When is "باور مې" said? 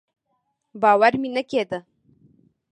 0.81-1.29